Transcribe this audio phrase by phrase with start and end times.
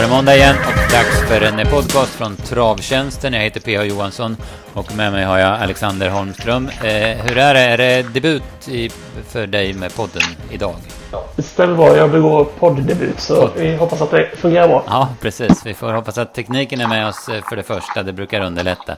[0.00, 3.32] var det måndag igen och dags för en podcast från Travtjänsten.
[3.32, 3.84] Jag heter P.A.
[3.84, 4.36] Johansson
[4.72, 6.68] och med mig har jag Alexander Holmström.
[6.68, 7.60] Eh, hur är det?
[7.60, 8.90] Är det debut i,
[9.28, 10.74] för dig med podden idag?
[11.12, 11.96] Ja, det stämmer bra.
[11.96, 13.50] Jag begår podddebut så Podd.
[13.56, 14.84] vi hoppas att det fungerar bra.
[14.86, 15.66] Ja, precis.
[15.66, 18.02] Vi får hoppas att tekniken är med oss eh, för det första.
[18.02, 18.96] Det brukar underlätta.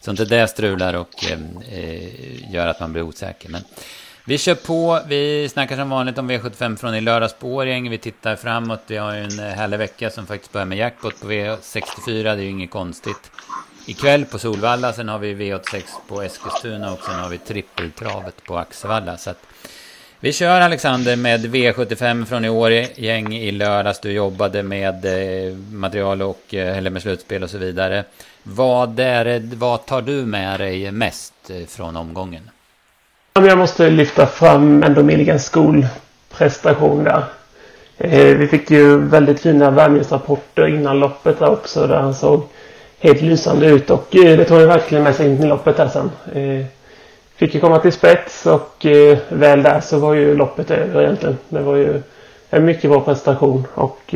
[0.00, 1.38] Så inte det strular och eh,
[1.78, 3.48] eh, gör att man blir osäker.
[3.48, 3.64] Men
[4.24, 5.00] vi kör på.
[5.06, 7.90] Vi snackar som vanligt om V75 från i lördags på Årjäng.
[7.90, 8.80] Vi tittar framåt.
[8.86, 12.22] Vi har ju en eh, härlig vecka som faktiskt börjar med jackpot på V64.
[12.22, 13.30] Det är ju inget konstigt.
[13.86, 14.92] Ikväll på Solvalla.
[14.92, 16.92] Sen har vi V86 på Eskilstuna.
[16.92, 19.16] Och sen har vi trippeltravet på Axevalla.
[19.16, 19.46] Så att
[20.20, 24.00] vi kör Alexander med V75 från i år gäng i lördags.
[24.00, 28.04] Du jobbade med eh, material och eh, eller med slutspel och så vidare.
[28.42, 31.34] Vad, är, vad tar du med dig mest
[31.66, 32.50] från omgången?
[33.34, 37.24] Jag måste lyfta fram ändå Milligans skolprestation där.
[37.98, 42.42] Eh, vi fick ju väldigt fina värmningsrapporter innan loppet där också där han såg
[42.98, 45.88] helt lysande ut och eh, det tog han verkligen med sig in i loppet där
[45.88, 46.10] sen.
[46.34, 46.66] Eh,
[47.36, 48.86] fick ju komma till spets och
[49.28, 51.38] väl där så var ju loppet över egentligen.
[51.48, 52.02] Det var ju
[52.50, 54.14] en mycket bra prestation och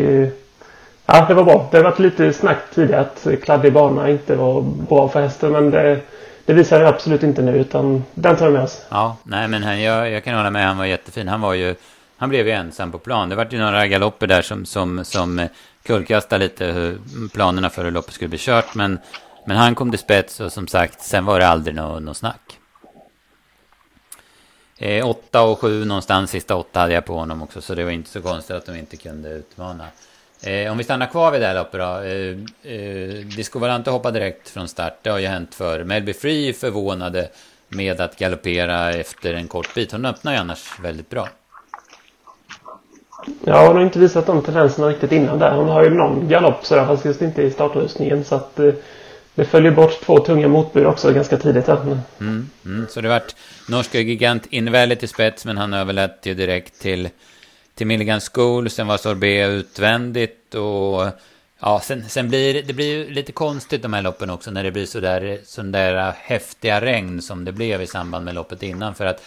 [1.06, 1.68] ja, det var bra.
[1.70, 5.70] Det har varit lite snack tidigare att kladdig bana inte var bra för hästen men
[5.70, 6.00] det
[6.46, 8.82] det visar jag absolut inte nu utan den tar vi med oss.
[8.88, 10.66] Ja, nej men han, jag, jag kan hålla med.
[10.66, 11.28] Han var jättefin.
[11.28, 11.74] Han var ju...
[12.16, 13.28] Han blev ju ensam på plan.
[13.28, 15.48] Det var ju några galopper där som, som, som eh,
[15.82, 18.74] kullkastade lite hur planerna för hur loppet skulle bli kört.
[18.74, 18.98] Men,
[19.46, 22.58] men han kom till spets och som sagt, sen var det aldrig något no snack.
[24.78, 27.60] Eh, åtta och sju någonstans, sista åtta hade jag på honom också.
[27.60, 29.84] Så det var inte så konstigt att de inte kunde utmana.
[30.46, 32.00] Eh, om vi stannar kvar vid det här loppet då.
[32.00, 34.98] Eh, eh, Disco Valante hoppar direkt från start.
[35.02, 37.28] Det har ju hänt för Melby Free förvånade
[37.68, 39.92] med att galoppera efter en kort bit.
[39.92, 41.28] Hon öppnar ju annars väldigt bra.
[43.44, 45.50] Ja, hon har inte visat de tendenserna riktigt innan där.
[45.50, 48.24] Hon har ju någon galopp sådär, fast just inte i startrustningen.
[48.24, 48.72] Så att eh,
[49.34, 51.66] det följer bort två tunga motbud också ganska tidigt.
[51.66, 51.98] Här.
[52.20, 53.34] Mm, mm, så det vart
[53.68, 57.08] norska gigant inväldigt i spets, men han överlät ju direkt till
[57.74, 61.08] till Milligan School, sen var Sorbet utvändigt och
[61.60, 64.86] ja, sen, sen blir det blir lite konstigt de här loppen också när det blir
[64.86, 68.94] så där, där häftiga regn som det blev i samband med loppet innan.
[68.94, 69.22] För att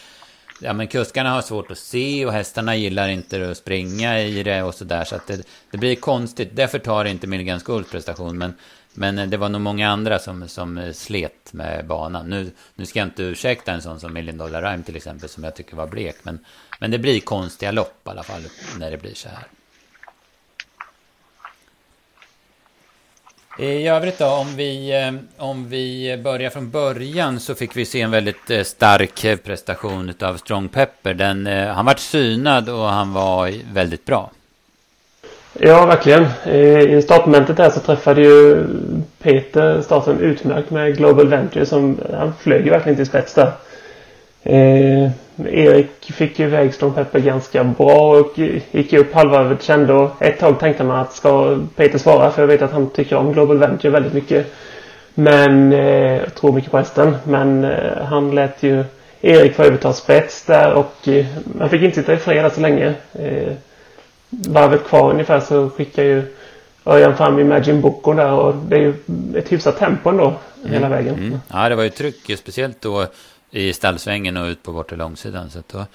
[0.61, 4.63] ja, men kuskarna har svårt att se och hästarna gillar inte att springa i det
[4.63, 6.49] och sådär så att det, det blir konstigt.
[6.53, 8.37] Därför tar inte Milligan Schools prestation.
[8.37, 8.53] Men
[8.97, 12.29] men eh, det var nog många andra som, som eh, slet med banan.
[12.29, 15.43] Nu, nu ska jag inte ursäkta en sån som Million Dollar Rhyme till exempel, som
[15.43, 16.15] jag tycker var blek.
[16.23, 16.39] Men,
[16.79, 18.41] men det blir konstiga lopp i alla fall
[18.79, 19.47] när det blir så här.
[23.59, 28.01] I övrigt då, om vi, eh, om vi börjar från början så fick vi se
[28.01, 31.13] en väldigt stark prestation av Strong Pepper.
[31.13, 34.31] Den, han vart synad och han var väldigt bra.
[35.59, 36.25] Ja, verkligen.
[36.97, 38.65] I startmomentet där så träffade ju
[39.21, 43.51] Peter starten utmärkt med Global Venture som han flög ju verkligen till spets där.
[44.43, 45.11] Eh,
[45.45, 48.39] Erik fick ju iväg Storm Pepper ganska bra och
[48.71, 52.47] gick upp halvvarvet kände och ett tag tänkte man att ska Peter svara för jag
[52.47, 54.53] vet att han tycker om Global Venture väldigt mycket.
[55.13, 57.17] Men eh, jag tror mycket på hästen.
[57.23, 58.83] Men eh, han lät ju
[59.21, 62.93] Erik få överta spets där och eh, man fick inte sitta i fred så länge.
[63.13, 63.53] Eh,
[64.29, 66.35] Varvet kvar ungefär så skickar ju
[66.85, 68.93] Örjan fram Imagine Boko där och det är ju
[69.35, 70.73] ett hyfsat tempo ändå mm.
[70.73, 71.15] hela vägen.
[71.15, 71.39] Mm.
[71.47, 73.07] Ja, det var ju tryck speciellt då
[73.51, 75.49] i stallsvängen och ut på bortre långsidan.
[75.49, 75.85] Så då,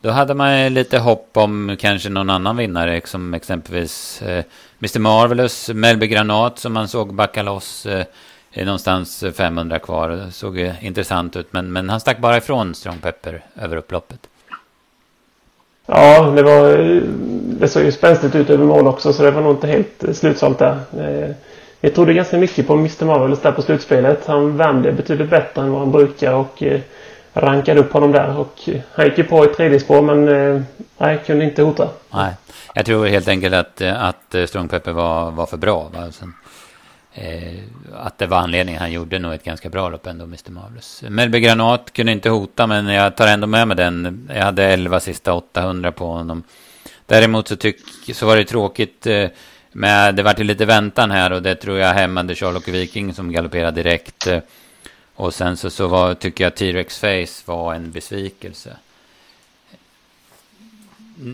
[0.00, 4.44] då hade man lite hopp om kanske någon annan vinnare som exempelvis eh,
[4.78, 8.06] Mr Marvelous, Melby Granat som man såg backa loss eh,
[8.64, 10.08] någonstans 500 kvar.
[10.08, 14.28] Det såg intressant ut men, men han stack bara ifrån Strong Pepper över upploppet.
[15.90, 16.76] Ja, det var
[17.60, 20.58] det såg ju spänstigt ut över mål också så det var nog inte helt slutsålt
[20.58, 20.78] där.
[20.90, 21.34] Vi
[21.80, 24.26] jag trodde ganska mycket på Mr Marvelous där på slutspelet.
[24.26, 26.80] Han värmde betydligt bättre än vad han brukar och eh,
[27.32, 28.38] rankade upp honom där.
[28.38, 30.24] Och eh, han gick ju på i tredje spår men
[30.98, 31.88] nej, kunde inte hota.
[32.10, 32.34] Nej,
[32.74, 35.90] jag tror helt enkelt att, att Strong Pepper var, var för bra.
[35.94, 36.12] Va?
[36.12, 36.34] Sen,
[37.14, 37.58] eh,
[37.94, 38.80] att det var anledningen.
[38.80, 41.04] Han gjorde nog ett ganska bra lopp ändå, Mr Marvelous.
[41.08, 44.30] Melby Granat kunde inte hota men jag tar ändå med mig den.
[44.34, 46.42] Jag hade 11 sista 800 på honom.
[47.06, 47.80] Däremot så, tyck,
[48.14, 49.28] så var det tråkigt eh,
[49.72, 53.82] med, det vart lite väntan här och det tror jag hämmade Charlock Viking som galopperade
[53.82, 54.26] direkt.
[54.26, 54.38] Eh,
[55.14, 58.76] och sen så, så var, tycker jag T-Rex Face var en besvikelse.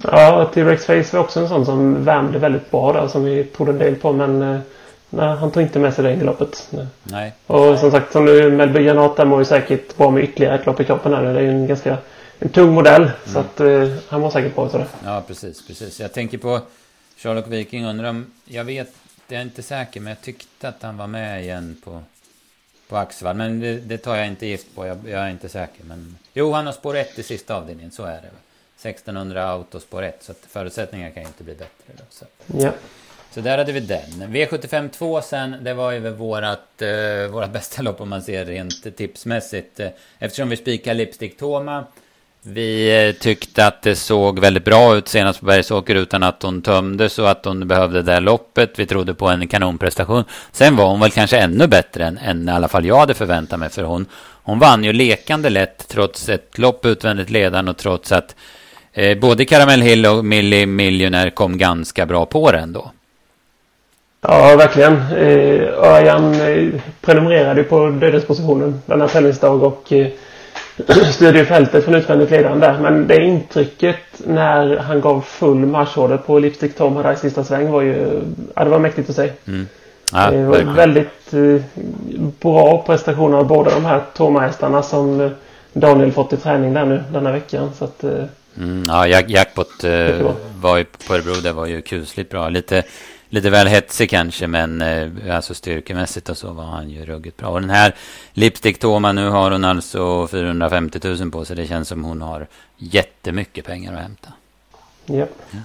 [0.03, 3.71] Ja, T-Rex Face var också en sån som värmde väldigt bra där som vi trodde
[3.71, 4.61] en del på men eh,
[5.17, 6.69] nej, han tog inte med sig det in i loppet.
[6.71, 6.87] Nej.
[7.03, 7.33] nej.
[7.47, 10.81] Och som sagt, som nu Melby Granat mår ju säkert bra med ytterligare ett lopp
[10.81, 11.23] i kroppen här.
[11.23, 11.99] Det är ju en ganska
[12.39, 13.03] en tung modell.
[13.03, 13.15] Mm.
[13.27, 14.87] Så att eh, han var säkert bra utav det.
[15.05, 16.01] Ja, precis, precis.
[16.01, 16.61] Jag tänker på
[17.17, 17.85] Sherlock Viking.
[17.87, 18.89] Undrar om, jag vet
[19.29, 22.03] jag är inte säker, men jag tyckte att han var med igen på,
[22.89, 23.37] på Axvall.
[23.37, 25.85] Men det, det tar jag inte gift på, jag, jag, är inte säker.
[25.85, 28.31] Men, jo, han har spår 1 i sista avdelningen, så är det.
[28.89, 31.93] 1600 autospår 1, så att förutsättningarna kan ju inte bli bättre.
[31.97, 32.25] Då, så.
[32.47, 32.73] Ja.
[33.35, 34.33] Så där hade vi den.
[34.33, 38.97] V75 2 sen, det var ju vårat, eh, vårat bästa lopp om man ser rent
[38.97, 39.81] tipsmässigt.
[39.81, 39.89] Eh,
[40.19, 41.85] eftersom vi spikar Lipstick Toma.
[42.43, 46.63] Vi eh, tyckte att det såg väldigt bra ut senast på Bergsåker utan att hon
[46.63, 48.79] tömdes och att hon behövde det där loppet.
[48.79, 50.25] Vi trodde på en kanonprestation.
[50.53, 53.61] Sen var hon väl kanske ännu bättre än, än i alla fall jag hade förväntat
[53.61, 53.71] mig.
[53.71, 54.07] För hon,
[54.43, 58.37] hon vann ju lekande lätt trots ett lopp utvändigt ledande och trots att
[58.93, 62.91] eh, både Caramel Hill och Millie Millionaire kom ganska bra på den då.
[64.29, 64.93] Ja, verkligen.
[64.93, 70.09] Eh, Örjan eh, prenumererade på dödespositionen denna tävlingsdag och eh,
[71.13, 72.79] styrde fältet från utvändigt ledande där.
[72.79, 77.71] Men det intrycket när han gav full marschorder på Lipstick Tom här i sista sväng
[77.71, 78.23] var ju...
[78.55, 79.31] Ja, det var mäktigt att se.
[79.47, 79.67] Mm.
[80.13, 81.63] Ja, det var väldigt eh,
[82.41, 85.31] bra prestationer av båda de här Torma-hästarna som eh,
[85.73, 87.71] Daniel fått i träning där nu denna veckan.
[87.79, 88.25] Så att, eh,
[88.57, 91.35] mm, ja, jackpot eh, var ju på Örebro.
[91.35, 92.49] Det var ju kusligt bra.
[92.49, 92.85] Lite
[93.35, 97.49] lite väl hetsig kanske, men eh, alltså styrkemässigt och så var han ju ruggigt bra.
[97.49, 97.95] Och den här
[98.33, 101.57] Lipstick Toma, nu har hon alltså 450 000 på sig.
[101.57, 102.47] Det känns som hon har
[102.77, 104.33] jättemycket pengar att hämta.
[105.07, 105.27] Ja.
[105.51, 105.59] ja.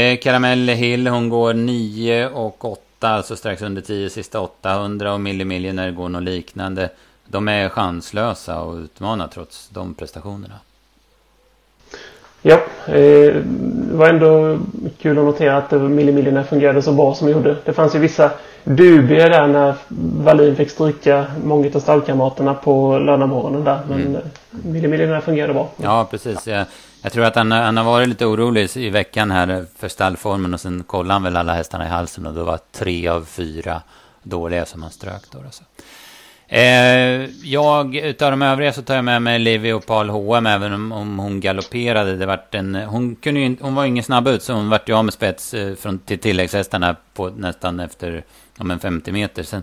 [0.00, 5.12] Eh, Caramel Hill, hon går 9 och 8, alltså strax under 10 sista 800.
[5.12, 6.90] Och Millie Millionaire går något liknande.
[7.26, 10.54] De är chanslösa och utmanar trots de prestationerna.
[12.46, 12.54] Ja,
[12.86, 14.58] eh, det var ändå
[14.98, 17.56] kul att notera att Millimillionaire fungerade så bra som det gjorde.
[17.64, 18.30] Det fanns ju vissa
[18.64, 19.74] dubier där när
[20.24, 23.80] Wallin fick stryka många av stallkamraterna på lördagmorgonen där.
[23.88, 24.22] Men mm.
[24.50, 25.70] Millimillionaire fungerade bra.
[25.76, 26.46] Ja, precis.
[26.46, 26.66] Jag,
[27.02, 30.60] jag tror att han, han, har varit lite orolig i veckan här för stallformen och
[30.60, 33.82] sen kollade han väl alla hästarna i halsen och då var tre av fyra
[34.22, 35.38] dåliga som han strök då.
[35.38, 35.62] Alltså.
[36.54, 40.46] Eh, jag, utav de övriga så tar jag med mig Livy och Paul H.M.
[40.46, 42.16] även om, om hon galopperade.
[42.16, 44.92] Det vart en, hon, kunde ju, hon var ingen snabb ut så hon vart ju
[44.92, 48.24] av med spets eh, från, till tilläggshästarna på nästan efter
[48.58, 49.42] om en 50 meter.
[49.42, 49.62] Sen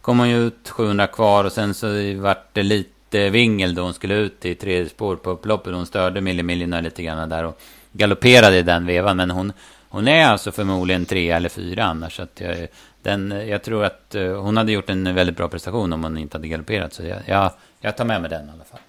[0.00, 1.86] kom hon ju ut 700 kvar och sen så
[2.16, 5.74] vart det lite vingel då hon skulle ut i tredje spår på upploppet.
[5.74, 7.60] Hon störde Millie lite grann där och
[7.92, 9.16] galopperade i den vevan.
[9.16, 9.52] Men hon,
[9.88, 12.16] hon är alltså förmodligen tre eller fyra annars.
[12.16, 12.68] Så att jag,
[13.04, 16.36] den, jag tror att eh, hon hade gjort en väldigt bra prestation om hon inte
[16.36, 16.92] hade galopperat.
[16.92, 18.80] Så jag, jag, jag tar med mig den i alla fall.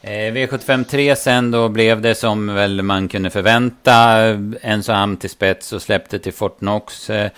[0.00, 4.26] Eh, V75 3 sen då blev det som väl man kunde förvänta.
[4.26, 7.10] Eh, en så am till spets och släppte till Fortnox.
[7.10, 7.30] Eh,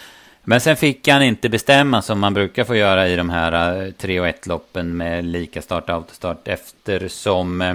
[0.44, 3.92] men sen fick han inte bestämma som man brukar få göra i de här eh,
[3.92, 7.74] 3 och 1 loppen med lika start och autostart eftersom eh,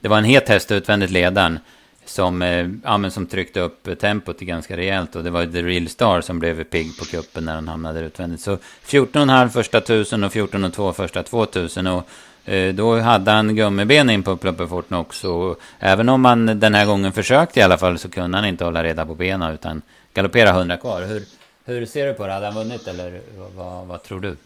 [0.00, 1.58] det var en het häst utvändigt ledaren
[2.08, 5.16] som, eh, ja, men som tryckte upp tempot ganska rejält.
[5.16, 8.40] Och det var The Real Star som blev pigg på kuppen när han hamnade utvändigt.
[8.40, 11.86] Så 14,5 första tusen och 14,2 första 2000.
[11.86, 12.08] Och
[12.44, 15.30] eh, då hade han gummiben in på upploppet fort också.
[15.30, 18.64] Och även om han den här gången försökte i alla fall så kunde han inte
[18.64, 19.82] hålla reda på benen utan
[20.14, 21.02] galoppera 100 kvar.
[21.02, 21.22] Hur,
[21.64, 22.32] hur ser du på det?
[22.32, 23.20] Hade han vunnit eller
[23.56, 24.36] vad, vad tror du?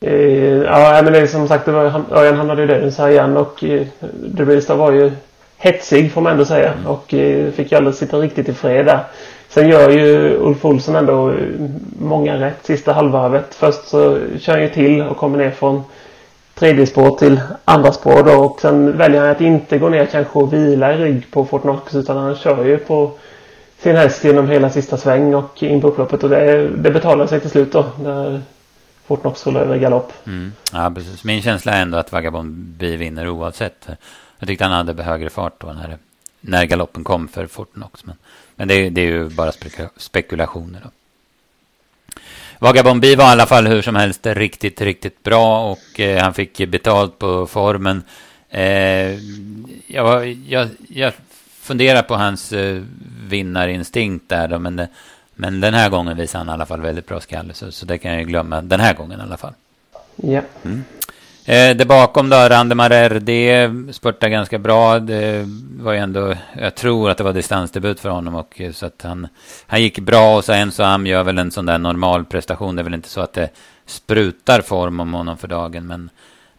[0.00, 3.36] Eh, ja, men det är som sagt, det var, Örjan hamnade ju dödens här igen
[3.36, 3.86] och eh,
[4.36, 5.12] The Real Star var ju
[5.58, 6.72] hetsig får man ändå säga.
[6.72, 6.86] Mm.
[6.86, 9.00] Och eh, fick ju aldrig sitta riktigt i fred där.
[9.48, 11.36] Sen gör ju Ulf Olsson ändå eh,
[12.00, 13.54] många rätt sista halvvarvet.
[13.54, 15.82] Först så kör han ju till och kommer ner från
[16.54, 18.32] tredje spår till andra spår då.
[18.32, 21.94] Och sen väljer han att inte gå ner kanske och vila i rygg på Fortnox
[21.94, 23.12] utan han kör ju på
[23.78, 26.24] sin häst genom hela sista sväng och in på upploppet.
[26.24, 27.84] Och det, det betalar sig till slut då.
[28.02, 28.42] När
[29.06, 30.12] Fortnox rullar över galopp.
[30.26, 30.52] Mm.
[30.72, 31.24] Ja, precis.
[31.24, 33.88] Min känsla är ändå att Vagabond B vinner oavsett.
[34.38, 35.98] Jag tyckte han hade högre fart då när,
[36.40, 38.04] när galoppen kom för Fortnox.
[38.04, 38.16] Men,
[38.56, 39.52] men det, det är ju bara
[39.96, 40.80] spekulationer.
[40.84, 40.90] Då.
[42.58, 46.34] Vagabond B var i alla fall hur som helst riktigt, riktigt bra och eh, han
[46.34, 48.02] fick betalt på formen.
[48.50, 49.18] Eh,
[49.86, 51.12] jag, jag, jag
[51.60, 52.82] funderar på hans eh,
[53.28, 54.88] vinnarinstinkt där då, men, det,
[55.34, 57.98] men den här gången visar han i alla fall väldigt bra skalle, så, så det
[57.98, 59.54] kan jag glömma den här gången i alla fall.
[60.16, 60.42] Ja.
[60.64, 60.84] Mm.
[61.48, 63.30] Eh, det bakom då, Randemar RD
[63.94, 64.98] spurtade ganska bra.
[64.98, 65.44] Det
[65.80, 69.02] var ju ändå, jag tror att det var distansdebut för honom och eh, så att
[69.02, 69.28] han,
[69.66, 72.76] han gick bra och så en så han gör väl en sån där normal prestation.
[72.76, 73.48] Det är väl inte så att det
[73.86, 76.10] sprutar form om honom för dagen, men,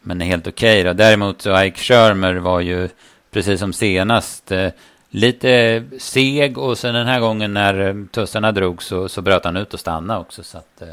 [0.02, 2.90] men är helt okej okay Däremot så Ike Schermer var ju,
[3.32, 4.70] precis som senast, eh,
[5.10, 9.58] lite seg och sen den här gången när eh, tussarna drog så, så bröt han
[9.58, 10.44] ut och stannade också.
[10.44, 10.88] Så att, eh,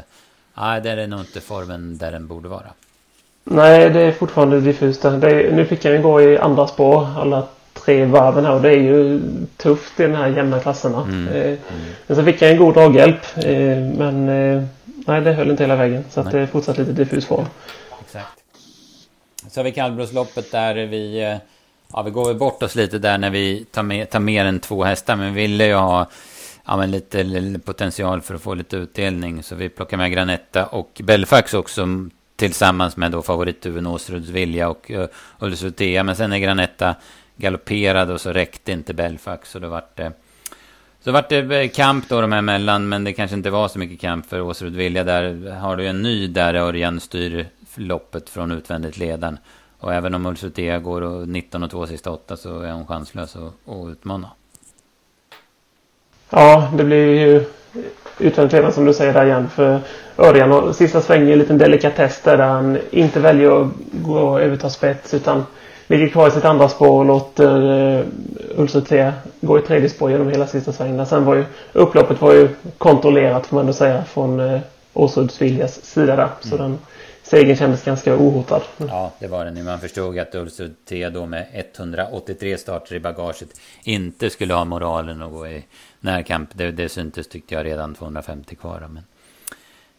[0.57, 2.67] nej, det är nog inte formen där den borde vara.
[3.49, 5.01] Nej, det är fortfarande diffust.
[5.01, 8.61] Det är, nu fick han ju gå i andra spår alla tre varven här och
[8.61, 9.21] det är ju
[9.57, 11.01] tufft i de här jämna klasserna.
[11.01, 11.27] Mm.
[11.27, 11.57] Eh, mm.
[12.07, 13.19] Men så fick jag en god draghjälp.
[13.35, 16.03] Eh, men eh, nej, det höll inte hela vägen.
[16.09, 17.45] Så att det är fortsatt lite diffus form.
[18.01, 18.27] Exakt.
[19.49, 21.23] Så har vi kallblodsloppet där vi...
[21.23, 21.37] Eh,
[21.93, 24.83] ja, vi går bort oss lite där när vi tar, med, tar mer än två
[24.83, 25.15] hästar.
[25.15, 26.07] Men vi ville ju ha
[26.65, 29.43] ja, men lite, lite potential för att få lite utdelning.
[29.43, 31.87] Så vi plockar med Granetta och Belfax också
[32.37, 35.07] tillsammans med då favoritduon Åsruds Vilja och eh, uh,
[35.39, 36.03] Ulsutea.
[36.03, 36.95] Men sen är Granetta
[37.35, 39.51] galopperade och så räckte inte Belfax.
[39.51, 40.11] Så då vart det...
[40.99, 43.79] Så vart det eh, kamp då de här emellan, men det kanske inte var så
[43.79, 45.03] mycket kamp för Åsrud Vilja.
[45.03, 49.37] Där har du en ny där Örjan styr loppet från utvändigt ledaren.
[49.79, 53.35] Och även om Ulsutea går och 19 och 2 sista 8 så är hon chanslös
[53.35, 54.29] att, att utmana.
[56.29, 57.45] Ja, det blir ju
[58.19, 59.49] utvändigt ledaren som du säger där igen.
[59.49, 59.79] För
[60.17, 64.69] Örjan och sista svängen en liten delikatess där han inte väljer att gå och överta
[64.69, 65.45] spets utan
[65.87, 68.05] ligger kvar i sitt andra spår och låter eh,
[68.55, 71.05] Ulsutea gå i tredje spår genom hela sista svängen.
[71.05, 71.43] Sen var ju
[71.73, 74.59] upploppet var ju kontrollerat får man ändå säga från eh,
[74.93, 76.29] Åsuds Viljas sida där.
[76.41, 76.61] Så mm.
[76.61, 76.77] den
[77.29, 78.61] segern kändes ganska ohotad.
[78.77, 79.65] Ja, det var den.
[79.65, 83.49] Man förstod att Ulsud T då med 183 starter i bagaget
[83.83, 85.65] inte skulle ha moralen att gå i
[85.99, 86.49] närkamp.
[86.53, 88.87] Det, det syntes tyckte jag redan 250 kvar.
[88.89, 89.03] Men,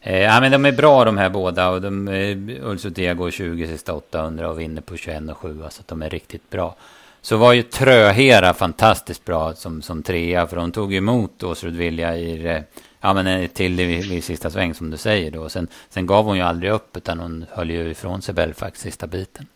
[0.00, 1.70] eh, ja, men de är bra de här båda.
[1.70, 2.36] Och de, eh,
[2.70, 5.62] Ulsud T går 20 sista 800 och vinner på 21 och 7.
[5.70, 6.76] Så de är riktigt bra.
[7.20, 10.46] Så var ju Tröhera fantastiskt bra som, som trea.
[10.46, 12.64] För de tog emot Åsrud Vilja i det
[13.00, 15.48] ja, men eh, till vid, vid sista sväng som du säger då.
[15.48, 19.06] Sen, sen gav hon ju aldrig upp utan hon höll ju ifrån sig Belfax sista
[19.06, 19.46] biten.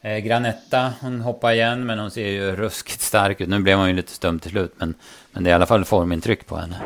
[0.00, 3.48] Eh, Granetta, hon hoppar igen men hon ser ju ruskigt stark ut.
[3.48, 4.94] Nu blev hon ju lite stum till slut men,
[5.32, 6.76] men det är i alla fall formintryck på henne.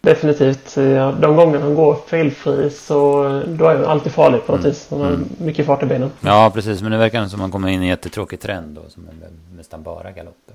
[0.00, 0.74] Definitivt.
[1.20, 4.70] De gånger hon går felfri så då är hon alltid farlig på något mm.
[4.70, 4.86] vis.
[4.90, 5.28] Hon har mm.
[5.38, 6.10] mycket fart i benen.
[6.20, 6.82] Ja, precis.
[6.82, 8.90] Men det verkar som att man kommer in i en jättetråkig trend då.
[8.90, 9.12] Som är
[9.56, 10.54] nästan bara galopper.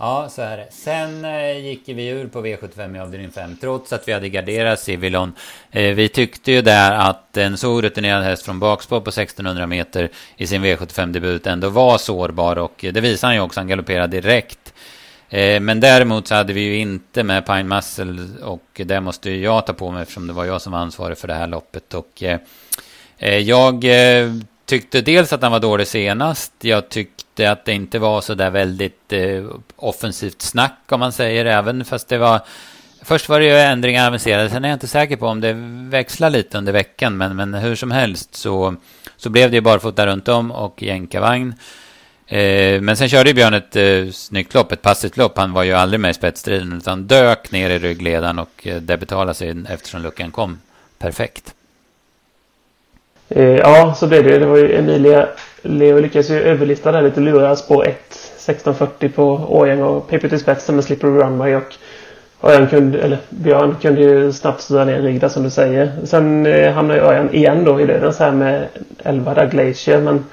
[0.00, 0.66] Ja, så är det.
[0.70, 4.80] Sen eh, gick vi ur på V75 i avdelning 5, trots att vi hade garderat
[4.80, 5.32] Civilon.
[5.70, 10.10] Eh, vi tyckte ju där att en så rutinerad häst från bakspår på 1600 meter
[10.36, 14.74] i sin V75-debut ändå var sårbar och det visade han ju också, han galopperade direkt.
[15.28, 19.42] Eh, men däremot så hade vi ju inte med Pine Muscle och det måste ju
[19.42, 21.94] jag ta på mig eftersom det var jag som var ansvarig för det här loppet.
[21.94, 22.38] Och eh,
[23.18, 24.32] eh jag eh,
[24.68, 26.52] tyckte dels att han var dålig senast.
[26.60, 29.44] Jag tyckte att det inte var så där väldigt eh,
[29.76, 31.44] offensivt snack om man säger.
[31.44, 32.40] Även fast det var...
[33.02, 34.50] Först var det ju ändringar avancerade.
[34.50, 35.52] Sen är jag inte säker på om det
[35.90, 37.16] växlar lite under veckan.
[37.16, 38.76] Men, men hur som helst så,
[39.16, 41.54] så blev det ju barfota runt om och jänkarvagn.
[42.26, 45.38] Eh, men sen körde ju Björn ett eh, snyggt lopp, ett passigt lopp.
[45.38, 48.96] Han var ju aldrig med i spetsstriden utan dök ner i ryggledaren och eh, det
[48.96, 50.58] betalade sig eftersom luckan kom
[50.98, 51.54] perfekt.
[53.28, 54.38] Eh, ja, så blev det.
[54.38, 55.28] Det var ju Emilia
[55.62, 60.40] Leo lyckades ju överlista där lite luras på 1 1640 på Årjäng och PP till
[60.40, 61.74] spetsen med Slippery Runway och
[62.42, 65.92] Örjan kunde, eller Björn kunde ju snabbt styra ner Rigda som du säger.
[66.04, 68.68] Sen eh, hamnade Örjan igen då i dödens här med
[69.04, 70.24] 11 där Glacier men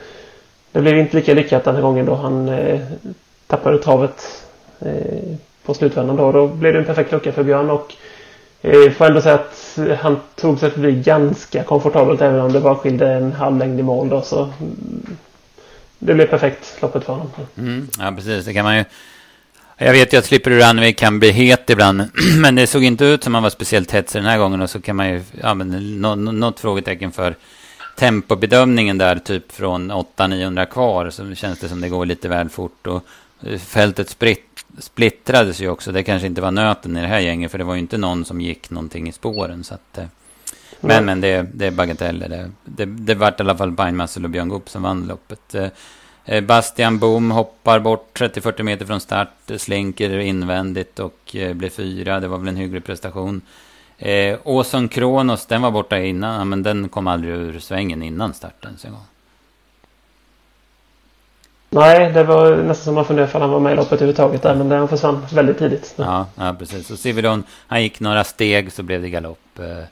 [0.72, 2.80] det blev inte lika lyckat den här gången då han eh,
[3.48, 4.44] tappade travet
[4.80, 6.32] eh, på slutvändan då.
[6.32, 7.94] Då blev det en perfekt lucka för Björn och
[8.62, 12.76] Eh, får ändå säga att han tog sig förbi ganska komfortabelt även om det bara
[12.76, 15.18] skilde en halv längd i mål då så mm,
[16.00, 17.32] det blev perfekt loppet för honom.
[17.58, 18.84] Mm, ja precis, det kan man ju
[19.78, 22.04] jag vet ju att Slipper Runway kan bli het ibland,
[22.42, 24.62] men det såg inte ut som han var speciellt hetsig den här gången.
[24.62, 26.02] Och så kan man ju, ja men
[26.40, 27.36] något frågetecken för
[27.96, 32.88] tempobedömningen där, typ från 800-900 kvar, så känns det som det går lite väl fort.
[32.88, 33.06] Och
[33.48, 35.91] eh, fältet spritt, splittrades ju också.
[35.91, 38.25] Det kanske inte var nöten i det här gänget, för det var ju inte någon
[38.25, 39.63] som gick någonting i spåren.
[39.63, 40.05] Så att, eh,
[40.79, 42.29] men, men det, det är bagateller.
[42.29, 45.55] Det, det, det vart i alla fall Pine Muscle och Björn Goop som vann loppet.
[46.25, 52.20] Eh, Bastian Boom hoppar bort 30-40 meter från start, slinker invändigt och blir fyra.
[52.20, 53.41] Det var väl en hygglig prestation.
[53.98, 58.77] Eh, Åsson Kronos, den var borta innan, men den kom aldrig ur svängen innan starten.
[58.77, 58.88] Så
[61.75, 64.55] Nej, det var nästan som man funderade ifall han var med i loppet överhuvudtaget där,
[64.55, 65.94] men den försvann väldigt tidigt.
[65.96, 66.91] Ja, ja precis.
[66.91, 69.60] Och Civilon, han gick några steg så blev det galopp.
[69.60, 69.84] Eh,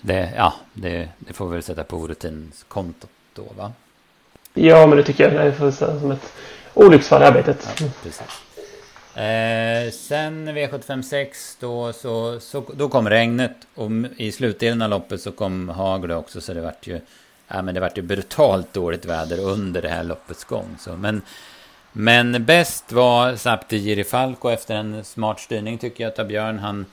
[0.00, 3.72] det, ja, det, det får vi väl sätta på orutinskontot då, va?
[4.54, 5.46] Ja, men det tycker jag.
[5.46, 6.32] Det får säga som ett
[6.74, 7.68] olycksfall i arbetet.
[7.80, 8.20] Ja, precis.
[9.16, 15.32] Eh, sen V756 då, så, så, då kom regnet och i slutdelen av loppet så
[15.32, 17.00] kom hagel också så det vart ju
[17.52, 20.76] ja, men det vart ju brutalt dåligt väder under det här loppets gång.
[20.78, 21.22] Så, men,
[21.92, 26.58] men bäst var Sapti Girifalco efter en smart styrning tycker jag av Björn.
[26.58, 26.86] Han,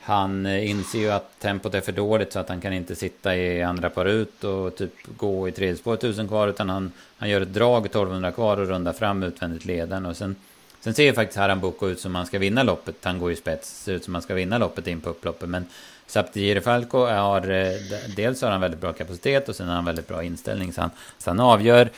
[0.00, 3.62] han inser ju att tempot är för dåligt så att han kan inte sitta i
[3.62, 7.40] andra par ut och typ gå i tredje spår tusen kvar utan han, han gör
[7.40, 10.36] ett drag 1200 kvar och rundar fram utvändigt ledaren och sen
[10.84, 12.96] Sen ser ju faktiskt Haram Boko ut som han ska vinna loppet.
[13.02, 15.48] Han går ju spets, ser ut som han ska vinna loppet in på upploppet.
[15.48, 15.66] Men
[16.12, 17.72] Saptire Falco har, eh,
[18.16, 20.72] dels har han väldigt bra kapacitet och sen har han väldigt bra inställning.
[20.72, 21.88] Så han, så han avgör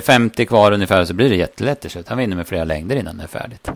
[0.00, 2.08] 50 eh, kvar ungefär så blir det jättelätt till slut.
[2.08, 3.70] Han vinner med flera längder innan det är färdigt.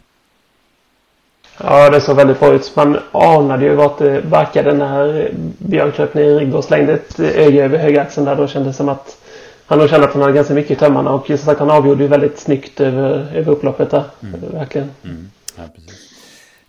[1.59, 2.77] Ja, det såg väldigt bra ut.
[2.77, 7.21] Man anade ju vart det barkade när Björn kröp ner i rygg och slängde ett
[7.21, 8.37] öga över högaxeln där.
[8.37, 9.19] Då kändes det som att
[9.67, 12.03] han har känt att han hade ganska mycket i tömmarna och just att han avgjorde
[12.03, 14.05] ju väldigt snyggt över, över upploppet där.
[14.23, 14.41] Mm.
[14.53, 14.91] Verkligen.
[15.05, 15.31] Mm.
[15.57, 16.12] Ja, precis.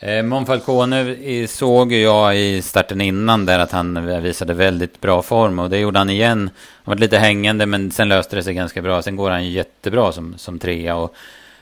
[0.05, 1.15] Eh, Monfalcone
[1.47, 5.99] såg jag i starten innan där att han visade väldigt bra form och det gjorde
[5.99, 6.49] han igen.
[6.83, 9.01] Han var lite hängande men sen löste det sig ganska bra.
[9.01, 11.15] Sen går han jättebra som, som trea och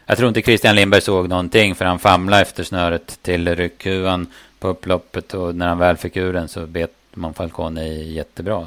[0.05, 4.27] jag tror inte Christian Lindberg såg någonting för han famlade efter snöret till ryckhuvan
[4.59, 8.65] på upploppet och när han väl fick ur den så bet Monfalcone jättebra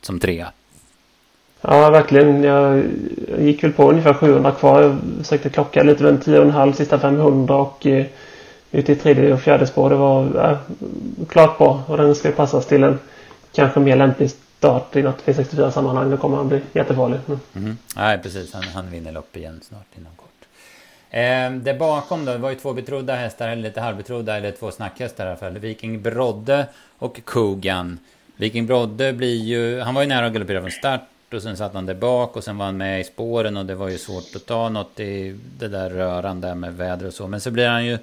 [0.00, 0.52] som trea.
[1.60, 2.44] Ja, verkligen.
[2.44, 2.84] Jag
[3.38, 4.82] gick väl på ungefär 700 kvar.
[4.82, 8.06] Jag försökte klocka lite runt en 10,5 sista 500 och eh,
[8.74, 9.90] ute i tredje och fjärde spår.
[9.90, 10.58] Det var ja,
[11.28, 12.98] klart bra och den ska passas till en
[13.52, 16.10] kanske mer lämplig start i något V64-sammanhang.
[16.10, 17.18] Då kommer han bli jättefarlig.
[17.26, 17.40] Mm.
[17.52, 17.64] Mhm.
[17.64, 17.76] Mm.
[17.96, 18.52] Nej, precis.
[18.52, 20.28] Han, han vinner lopp igen snart inom kort.
[21.10, 24.70] Eh, där bakom då, det var ju två betrodda hästar, eller lite halvbetrodda, eller två
[24.70, 25.58] snackhästar i alla fall.
[25.58, 26.66] Viking Brodde
[26.98, 27.98] och Kogan.
[28.36, 31.00] Viking Brodde blir ju, han var ju nära att galoppera från start
[31.34, 33.74] och sen satt han där bak och sen var han med i spåren och det
[33.74, 37.26] var ju svårt att ta något i det där röran där med väder och så.
[37.26, 37.98] Men så blir han ju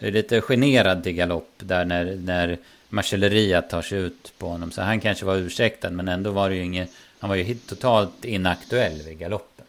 [0.00, 4.70] lite generad till galopp där när, när Marcelleria tar sig ut på honom.
[4.70, 8.24] Så han kanske var ursäktad men ändå var det ju inget, han var ju totalt
[8.24, 9.64] inaktuell vid galoppen.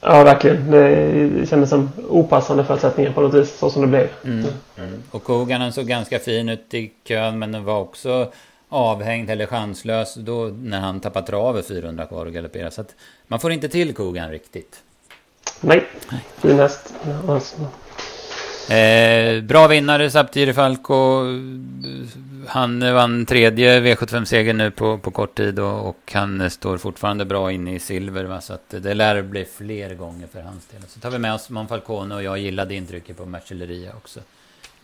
[0.00, 0.70] Ja, verkligen.
[0.70, 4.08] Det kändes som opassande förutsättningar på något vis, så som det blev.
[4.24, 4.46] Mm.
[4.78, 5.02] Mm.
[5.10, 8.32] Och Kogan såg ganska fin ut i kön, men den var också
[8.68, 12.70] avhängd eller chanslös då när han tappat travet 400 kvar och galopperar.
[12.70, 12.94] Så att
[13.26, 14.82] man får inte till Kogan riktigt.
[15.64, 15.86] Nej,
[16.38, 16.94] fin häst.
[18.70, 21.24] Eh, bra vinnare Saptiri Falco.
[22.46, 27.52] Han vann tredje V75-seger nu på, på kort tid och, och, han står fortfarande bra
[27.52, 28.24] inne i silver.
[28.24, 28.40] Va?
[28.40, 30.82] Så det lär bli fler gånger för hans del.
[30.88, 34.20] Så tar vi med oss Monfalcone och jag gillade intrycket på Mercelleria också.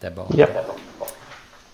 [0.01, 0.31] Där bak.
[0.37, 0.47] Ja.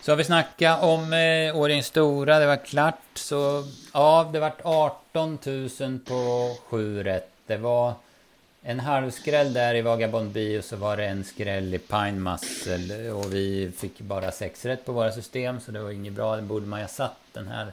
[0.01, 3.01] Så har vi snackat om eh, Årjängs Stora, det var klart.
[3.15, 5.39] Så ja, det vart 18
[5.81, 7.31] 000 på 7 rätt.
[7.47, 7.95] Det var
[8.67, 13.35] en halvskräll där i Vagabond Bio så var det en skräll i Pine Muscle och
[13.35, 16.37] vi fick bara sex rätt på våra system så det var inget bra.
[16.37, 17.73] Den borde man ha satt den här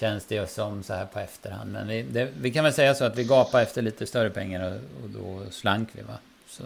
[0.00, 1.72] känns det ju som så här på efterhand.
[1.72, 4.66] Men vi, det, vi kan väl säga så att vi gapade efter lite större pengar
[4.66, 6.14] och, och då slank vi va.
[6.48, 6.62] Så.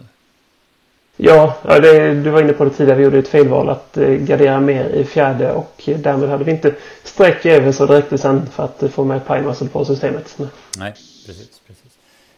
[1.17, 2.97] Ja, det, du var inne på det tidigare.
[2.97, 6.75] Vi gjorde ett felval att eh, gardera mer i fjärde och därmed hade vi inte
[7.03, 10.37] streck över så direkt sen för att få med Pine Muscle på systemet.
[10.77, 10.91] Nej,
[11.25, 11.59] precis.
[11.67, 11.88] precis.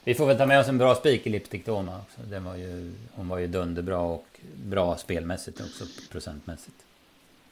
[0.03, 2.29] Vi får väl ta med oss en bra spik i Lipstick Doma också.
[2.29, 6.75] Den var ju, hon var ju dunderbra och bra spelmässigt också procentmässigt.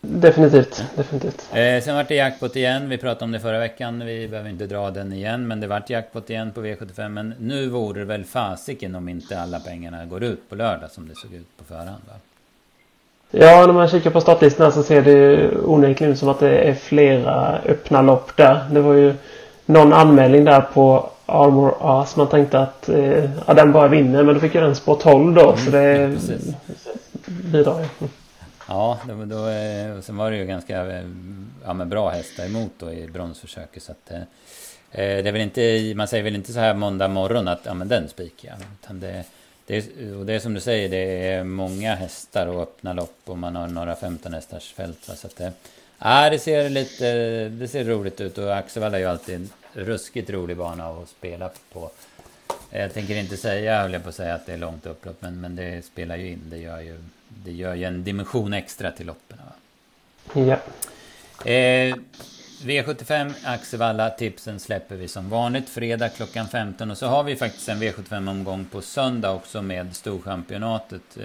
[0.02, 1.50] Definitivt, definitivt.
[1.54, 2.90] Eh, sen vart det jackpot igen.
[2.90, 4.06] Vi pratade om det förra veckan.
[4.06, 5.48] Vi behöver inte dra den igen.
[5.48, 7.10] Men det vart jackpot igen på V75.
[7.10, 11.08] Men nu vore det väl fasiken om inte alla pengarna går ut på lördag som
[11.08, 12.14] det såg ut på förhand va?
[13.32, 16.74] Ja, när man kikar på startlistorna så ser det onekligen ut som att det är
[16.74, 18.66] flera öppna lopp där.
[18.72, 19.14] Det var ju
[19.66, 22.16] någon anmälning där på Armor As.
[22.16, 25.34] Man tänkte att eh, ja, den bara vinner men då fick ju den spår 12
[25.34, 25.42] då.
[25.42, 26.18] Mm, så det
[27.26, 28.08] bidrar ju.
[28.68, 31.06] Ja, då, då, eh, sen var det ju ganska eh,
[31.66, 33.84] ja, bra hästar emot då i bronsförsöket.
[33.84, 34.18] Så att, eh,
[34.92, 37.74] eh, det är väl inte, man säger väl inte så här måndag morgon att ja,
[37.74, 39.24] men den spikar Utan det,
[39.68, 43.20] det, är, och det är som du säger, det är många hästar och öppna lopp
[43.26, 45.10] och man har några 15 hästars fält.
[45.16, 45.42] Så att
[46.00, 50.58] ja, det ser lite det ser roligt ut och Axevalla är ju alltid ruskigt rolig
[50.58, 51.92] bana att spela på.
[52.70, 55.42] Jag tänker inte säga, höll jag på att säga, att det är långt upplopp, men,
[55.42, 56.42] men det spelar ju in.
[56.46, 59.38] Det gör ju, det gör ju en dimension extra till loppen.
[60.34, 60.60] Ja.
[61.52, 61.96] Eh,
[62.62, 67.70] V75 Axevalla tipsen släpper vi som vanligt fredag klockan 15 och så har vi faktiskt
[67.70, 71.18] en V75 omgång på söndag också med Storchampionatet.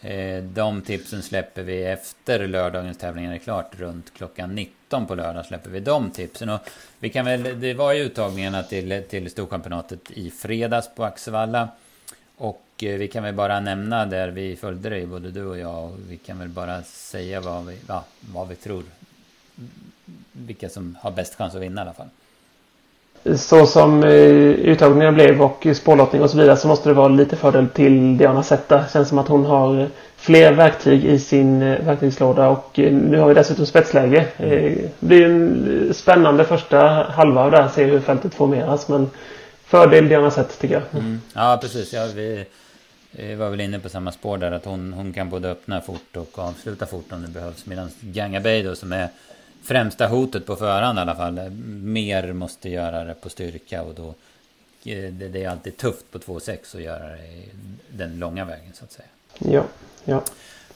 [0.00, 3.78] Eh, de tipsen släpper vi efter lördagens tävlingar är klart.
[3.78, 6.48] Runt klockan 19 på lördag släpper vi de tipsen.
[6.48, 6.60] Och
[6.98, 11.68] vi kan väl, det var ju uttagningarna till, till Storkampionatet i fredags på Axevalla.
[12.36, 15.84] Och eh, vi kan väl bara nämna där vi följde dig, både du och jag.
[15.84, 18.84] Och vi kan väl bara säga vad vi, ja, vad vi tror.
[20.32, 22.08] Vilka som har bäst chans att vinna i alla fall.
[23.36, 27.36] Så som eh, uttagningarna blev och spårlottning och så vidare så måste det vara lite
[27.36, 28.84] fördel till Diana Zeta.
[28.92, 33.28] Känns som att hon har fler verktyg i sin eh, verktygslåda och eh, nu har
[33.28, 34.26] vi dessutom spetsläge.
[34.38, 39.10] Det blir en spännande första halva där, se hur fältet formeras men
[39.64, 41.02] fördel Diana Zeta tycker jag.
[41.02, 41.20] Mm.
[41.34, 42.44] Ja precis, ja, vi
[43.34, 46.38] var väl inne på samma spår där att hon, hon kan både öppna fort och
[46.38, 47.66] avsluta fort om det behövs.
[47.66, 49.08] Medan Gangabey då som är
[49.62, 51.50] främsta hotet på förhand i alla fall.
[51.82, 54.08] Mer måste göra det på styrka och då
[54.90, 57.44] eh, det, är alltid tufft på 2,6 att göra det
[57.88, 59.08] den långa vägen så att säga.
[59.38, 59.64] Ja,
[60.04, 60.22] ja.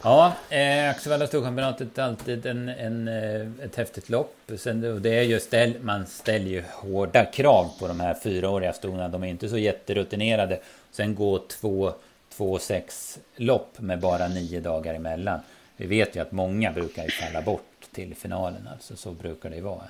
[0.04, 4.36] Ja, eh, Axevalla Storchampionatet är alltid en, en, eh, ett häftigt lopp.
[4.58, 8.72] Sen, och det är just det, man ställer ju hårda krav på de här fyraåriga
[8.72, 9.08] stona.
[9.08, 10.60] De är inte så jätterutinerade.
[10.92, 11.92] Sen gå två,
[12.36, 15.40] två sex lopp med bara nio dagar emellan.
[15.76, 18.68] Vi vet ju att många brukar falla bort till finalen.
[18.72, 19.82] Alltså, så brukar det ju vara.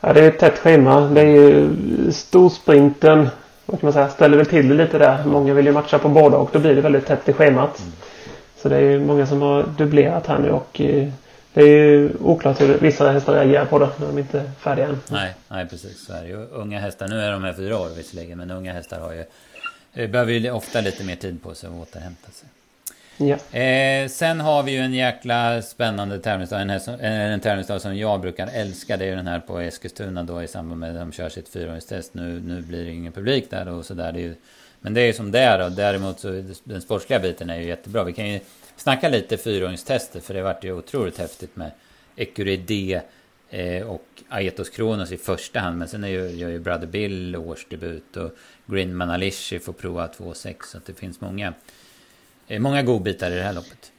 [0.00, 1.00] Ja, det är ett tätt schema.
[1.00, 1.70] Det är ju
[2.12, 3.28] storsprinten.
[3.66, 4.08] Vad kan man säga?
[4.08, 5.24] Ställer väl till det lite där.
[5.24, 7.78] Många vill ju matcha på båda och då blir det väldigt tätt i schemat.
[7.78, 7.92] Mm.
[8.56, 11.08] Så det är ju många som har dubblerat här nu och eh,
[11.52, 14.86] det är ju oklart hur vissa hästar reagerar på det när de inte är färdiga
[14.86, 15.00] än.
[15.10, 16.06] Nej, nej precis.
[16.06, 16.36] Så är det ju.
[16.36, 19.24] Unga hästar, nu är de här fyra år visserligen, men unga hästar har ju
[19.94, 22.48] eh, behöver ju ofta lite mer tid på sig att återhämta sig.
[23.18, 23.58] Ja.
[23.58, 26.60] Eh, sen har vi ju en jäkla spännande tävlingsdag.
[26.60, 28.96] En, eh, en tävlingsdag som jag brukar älska.
[28.96, 31.48] Det är ju den här på Eskilstuna då i samband med att de kör sitt
[31.48, 32.14] fyraårstest.
[32.14, 34.34] Nu, nu blir det ingen publik där och sådär.
[34.80, 35.58] Men det är ju som det är.
[35.58, 35.68] då.
[35.68, 38.04] däremot så den sportsliga biten är ju jättebra.
[38.04, 38.40] Vi kan ju
[38.76, 40.20] snacka lite fyraåringstester.
[40.20, 41.70] För det vart ju otroligt häftigt med
[42.16, 43.02] Ecuride
[43.50, 45.78] eh, och Aetos Kronos i första hand.
[45.78, 48.16] Men sen är ju, gör ju Brother Bill årsdebut.
[48.16, 48.30] Och
[48.66, 50.54] Green Manalishi får prova 2,6.
[50.64, 51.54] Så att det finns många
[52.48, 53.92] många godbitar i det här loppet.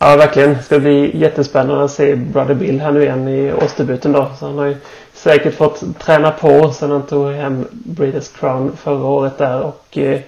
[0.00, 0.54] Ja, verkligen.
[0.54, 4.30] Det ska bli jättespännande att se Brother Bill här nu igen i årsdebuten då.
[4.38, 4.76] Så han har ju
[5.12, 9.62] säkert fått träna på sen han tog hem Breeders Crown förra året där.
[9.62, 10.20] Och eh,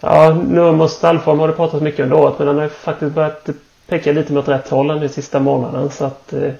[0.00, 3.48] ja, Nurmos stallform har det pratats mycket under året men han har ju faktiskt börjat
[3.86, 5.90] peka lite mot rätt håll nu sista månaden.
[5.90, 6.52] Så att eh,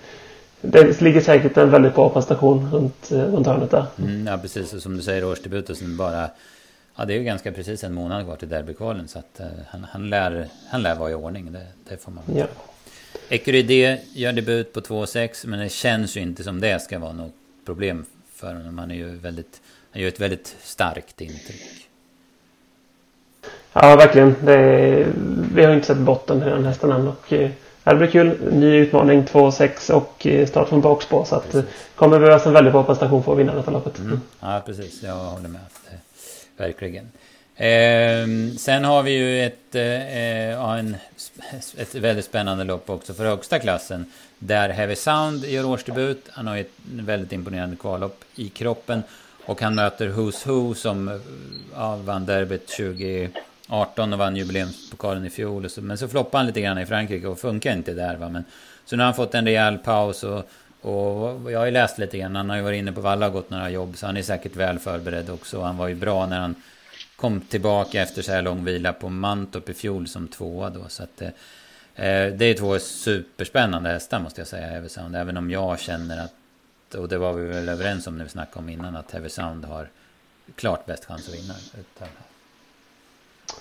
[0.61, 3.87] det ligger säkert en väldigt bra prestation runt, eh, runt hörnet där.
[3.99, 4.75] Mm, ja, precis.
[4.75, 6.31] Och som du säger, årsdebut och sen bara
[6.99, 9.87] Ja, det är ju ganska precis en månad kvar till derbykvalen så att uh, han,
[9.91, 11.53] han, lär, han lär vara i ordning.
[11.53, 12.47] Det, det får man ja.
[13.29, 17.35] Ecuride gör debut på 2,6 men det känns ju inte som det ska vara något
[17.67, 18.79] problem för honom.
[18.79, 19.61] Han är ju väldigt,
[19.93, 21.89] han gör ett väldigt starkt intryck.
[23.73, 24.35] Ja, verkligen.
[24.45, 25.07] Det,
[25.55, 27.51] vi har inte sett botten i den hästen än och eh,
[27.85, 28.53] det blir kul.
[28.53, 31.57] Ny utmaning 2,6 och eh, start från bakspår så att
[31.95, 33.99] kommer behövas en väldigt bra prestation för att vinna detta loppet.
[33.99, 34.21] Mm.
[34.41, 35.03] Ja, precis.
[35.03, 35.61] Jag håller med.
[36.59, 37.11] Verkligen.
[37.57, 40.97] Eh, sen har vi ju ett, eh, eh en,
[41.77, 44.13] ett väldigt spännande lopp också för högsta klassen.
[44.39, 46.29] Där Heavy Sound gör årsdebut.
[46.31, 49.03] Han har ju ett väldigt imponerande kvallopp i kroppen.
[49.45, 51.21] Och han möter Who's Who som
[51.75, 55.71] ja, vann derbyt 2018 och vann jubileumspokalen i fjol.
[55.71, 58.17] Så, men så floppade han lite grann i Frankrike och funkar inte där.
[58.17, 58.29] Va?
[58.29, 58.45] Men,
[58.85, 60.25] så nu har han fått en rejäl paus.
[60.25, 60.51] Och,
[60.83, 62.37] och jag har ju läst lite grann.
[62.37, 63.97] Han har ju varit inne på Valla och gått några jobb.
[63.97, 65.61] Så han är säkert väl förberedd också.
[65.61, 66.55] Han var ju bra när han
[67.17, 70.85] kom tillbaka efter så här lång vila på Mantorp i fjol som tvåa då.
[70.89, 71.29] Så att, eh,
[71.95, 75.17] eh det är två superspännande hästar måste jag säga, Heavy Sound.
[75.17, 78.59] Även om jag känner att, och det var vi väl överens om när vi snackade
[78.59, 79.89] om innan, att Heavy Sound har
[80.57, 81.55] klart bäst chans att vinna.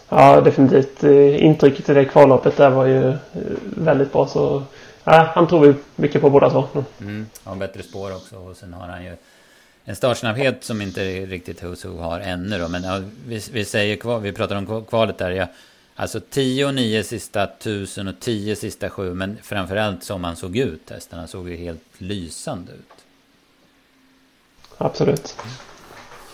[0.10, 1.03] Ja, definitivt.
[1.03, 3.17] Eh, intrycket i det kvalloppet där var ju eh,
[3.63, 4.27] väldigt bra.
[4.27, 4.63] Så
[5.08, 6.67] ja, han tror vi mycket på båda två.
[7.02, 7.26] Mm.
[7.43, 9.15] Har bättre spår också och sen har han ju
[9.86, 12.67] en startsnabbhet som inte riktigt Husu har ännu då.
[12.67, 15.32] Men ja, vi, vi, säger kval, vi pratar om kvalet där.
[15.32, 15.48] Ja,
[15.96, 19.13] alltså 10 och 9 sista tusen och 10 sista sju.
[19.13, 21.20] Men framförallt som han såg ut hästen.
[21.20, 23.06] Han såg ju helt lysande ut.
[24.78, 25.36] Absolut.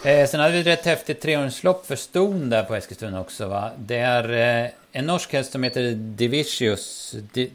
[0.06, 3.72] Eh, sen hade vi ett rätt häftigt treåringslopp för ston där på Eskilstuna också va.
[3.78, 7.16] Det är eh, en norsk häst som heter Divicius.
[7.34, 7.52] Di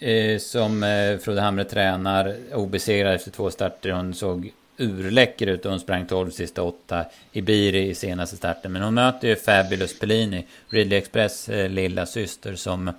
[0.00, 3.90] Eh, som eh, Frode Hamre tränar, obesegrad efter två starter.
[3.90, 8.72] Hon såg urläcker ut och hon sprang 12 sista åtta i Biri i senaste starten.
[8.72, 12.90] Men hon möter ju Fabulous Pellini, Ridley Express eh, lilla syster som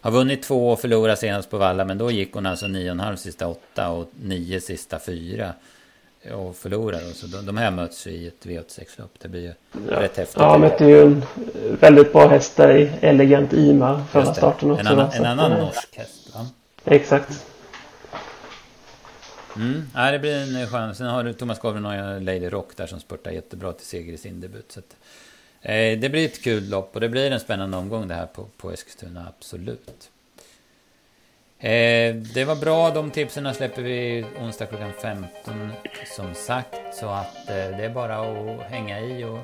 [0.00, 1.84] har vunnit två och förlorat senast på Valla.
[1.84, 5.52] Men då gick hon alltså 9,5 sista åtta och 9 sista fyra
[6.32, 7.00] och förlorar.
[7.14, 9.12] Så de, de här möts i ett V86-lopp.
[9.18, 9.52] Det blir ju
[9.90, 10.00] ja.
[10.00, 10.36] rätt häftigt.
[10.36, 11.22] Ja, mötte ju en
[11.80, 14.80] väldigt bra häst där i Elegant Ima förra starten också.
[14.80, 16.19] En annan, en annan norsk häst.
[16.84, 17.46] Exakt.
[19.56, 19.90] Mm.
[19.94, 20.98] Ja, det blir en eh, chans.
[20.98, 24.16] Sen har du Thomas Gavlen och Lady Rock där som spurtar jättebra till seger i
[24.16, 24.72] sin debut.
[24.72, 24.96] Så att,
[25.62, 28.46] eh, det blir ett kul lopp och det blir en spännande omgång det här på,
[28.56, 30.10] på Eskilstuna, absolut.
[31.58, 35.72] Eh, det var bra, de tipsen släpper vi onsdag klockan 15
[36.16, 36.76] som sagt.
[36.92, 39.38] Så att eh, det är bara att hänga i och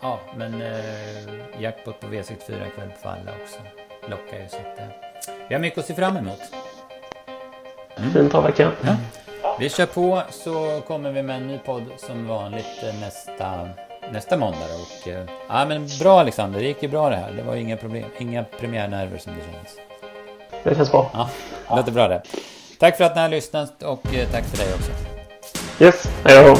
[0.00, 3.58] ja, men eh, jackpot på V64 ikväll på Falla också.
[4.10, 5.09] Lockar ju så att eh,
[5.48, 6.40] vi har mycket att se fram emot.
[7.96, 8.12] Mm.
[8.12, 8.72] Fin travvecka.
[8.82, 8.96] Ja.
[9.58, 13.68] Vi kör på så kommer vi med en ny podd som vanligt eh, nästa,
[14.12, 14.58] nästa måndag.
[14.58, 17.32] Och, eh, ja, men bra Alexander, det gick ju bra det här.
[17.32, 19.76] Det var inga problem, inga premiärnerver som det känns.
[20.64, 21.10] Det känns bra.
[21.14, 21.28] Ja,
[21.68, 22.22] det låter bra det.
[22.78, 24.90] Tack för att ni har lyssnat och eh, tack för dig också.
[25.84, 26.56] Yes, hej då.